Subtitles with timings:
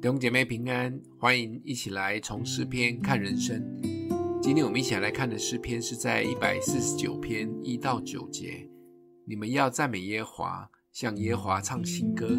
[0.00, 3.62] 弟兄姐妹平安，欢迎一起来从诗篇看人生。
[4.40, 8.66] 今天我们一起来看的诗篇是在一百四十九篇一到九节。
[9.26, 12.30] 你们要赞美耶和华，向耶和华唱新歌，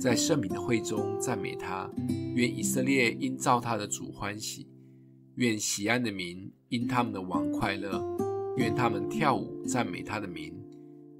[0.00, 1.88] 在圣民的会中赞美他。
[2.34, 4.68] 愿以色列因造他的主欢喜，
[5.36, 8.02] 愿喜安的民因他们的王快乐。
[8.56, 10.52] 愿他们跳舞赞美他的名，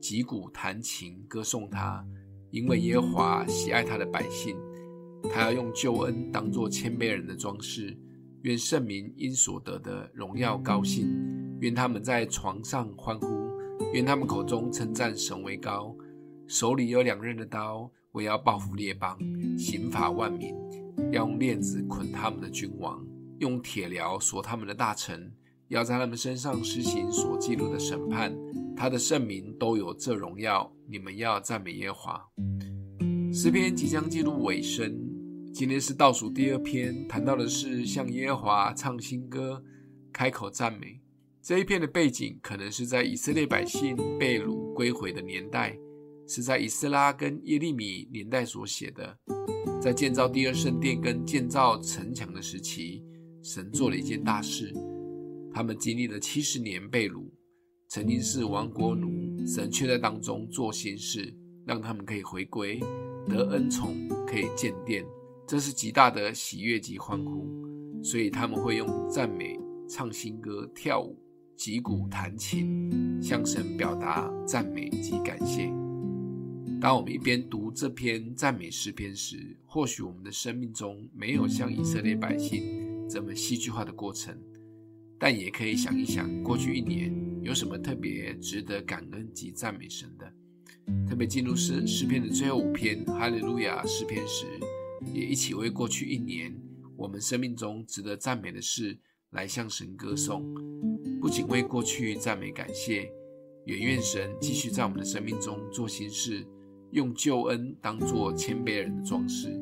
[0.00, 2.04] 击鼓弹琴歌颂他，
[2.50, 4.56] 因为耶和华喜爱他的百姓。
[5.32, 7.96] 他要用救恩当作谦卑人的装饰，
[8.42, 11.08] 愿圣民因所得的荣耀高兴，
[11.60, 13.26] 愿他们在床上欢呼，
[13.92, 15.94] 愿他们口中称赞神为高，
[16.46, 19.18] 手里有两刃的刀，我要报复列邦，
[19.58, 20.54] 刑罚万民，
[21.12, 23.04] 要用链子捆他们的君王，
[23.38, 25.30] 用铁镣锁他们的大臣，
[25.68, 28.34] 要在他们身上施行所记录的审判。
[28.76, 32.22] 他的圣名都有这荣耀，你们要赞美耶华。
[33.32, 35.05] 诗篇即将进入尾声。
[35.58, 39.64] 今天是倒数第二篇，谈到的是向耶和华唱新歌，
[40.12, 41.00] 开口赞美。
[41.40, 45.74] 这一篇的背景可能是在以色列百姓被掳归回的年代，
[46.28, 49.16] 是在以斯拉跟耶利米年代所写的。
[49.80, 53.02] 在建造第二圣殿跟建造城墙的时期，
[53.42, 54.74] 神做了一件大事。
[55.54, 57.30] 他们经历了七十年被掳，
[57.88, 62.78] 曾经是亡国奴，神却在当中做新事，让他们可以回归，
[63.26, 65.02] 得恩宠，可以建殿。
[65.46, 67.46] 这是极大的喜悦及欢呼，
[68.02, 69.56] 所以他们会用赞美、
[69.88, 71.16] 唱新歌、跳舞、
[71.54, 72.90] 击鼓弹琴，
[73.22, 75.72] 向神表达赞美及感谢。
[76.80, 84.36] 当我们一边读这篇赞美诗篇时，或许我们的生命中没有像以色列百姓这么戏剧化的过程，
[85.16, 90.26] 但也可以想一想，过去一年有什么特别值得感恩及赞美神的。
[91.08, 94.44] 特别进入诗诗篇的最后五篇哈利路亚诗篇时，
[95.16, 96.54] 也一起为过去一年
[96.94, 98.98] 我们生命中值得赞美的事
[99.30, 100.44] 来向神歌颂，
[101.22, 103.10] 不仅为过去赞美感谢，
[103.64, 106.46] 也愿神继续在我们的生命中做新事，
[106.90, 109.58] 用救恩当作谦卑人的装饰，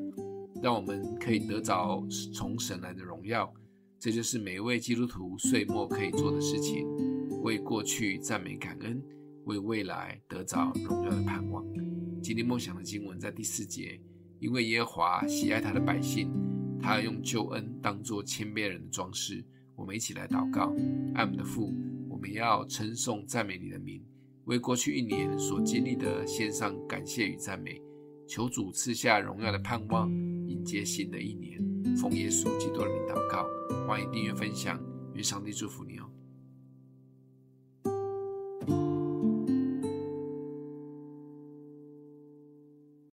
[0.61, 3.53] 让我们可以得着从神来的荣耀。
[4.01, 6.85] 这就是每一位基督徒岁末可以做的事情：
[7.45, 9.01] 为过去赞美感恩，
[9.45, 11.65] 为未来得着荣耀的盼望。
[12.21, 14.01] 今天梦想的经文在第四节。
[14.45, 16.31] 因为耶和华喜爱他的百姓，
[16.79, 19.43] 他要用救恩当作谦卑人的装饰。
[19.75, 20.71] 我们一起来祷告：
[21.15, 21.75] 爱我们的父，
[22.11, 24.05] 我们要称颂赞美你的名，
[24.45, 27.81] 为过去一年所经历的献上感谢与赞美。
[28.29, 30.11] 求主赐下荣耀的盼望，
[30.47, 31.59] 迎接新的一年。
[31.97, 33.47] 奉耶稣基督的名祷告，
[33.87, 34.79] 欢迎订阅分享，
[35.15, 36.05] 愿上帝祝福你哦。